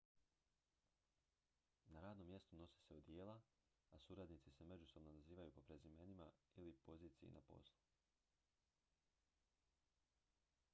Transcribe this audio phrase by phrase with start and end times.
[1.95, 3.35] na radnom mjestu nose se odijela
[3.91, 7.79] a suradnici se međusobno nazivaju po prezimenima ili poziciji na poslu